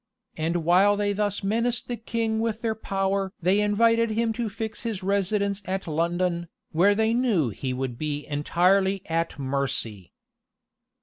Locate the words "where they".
6.71-7.13